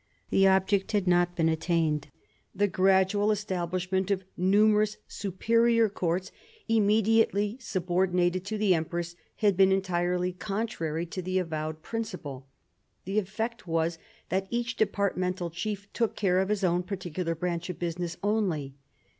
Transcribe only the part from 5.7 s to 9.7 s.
courts immediately subordinated to the empress had